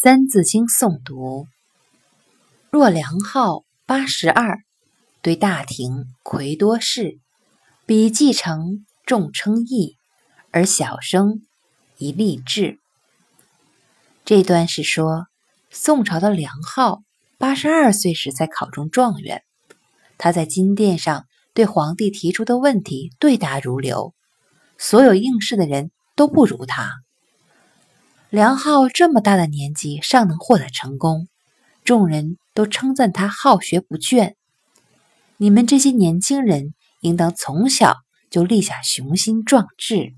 [0.00, 1.48] 三字经诵读：
[2.70, 4.60] 若梁浩八十二，
[5.22, 7.18] 对大庭魁多士，
[7.84, 9.96] 比继承众称义，
[10.52, 11.42] 而小生
[11.96, 12.78] 宜立志。
[14.24, 15.26] 这段是说，
[15.68, 17.02] 宋朝的梁浩
[17.36, 19.42] 八十二岁时才考中状元，
[20.16, 24.14] 他在金殿上对皇帝提出的问题对答如流，
[24.78, 26.92] 所有应试的人都不如他。
[28.30, 31.28] 梁浩这么大的年纪尚能获得成功，
[31.82, 34.34] 众人都称赞他好学不倦。
[35.38, 37.96] 你们这些年轻人应当从小
[38.28, 40.14] 就立下雄心壮志。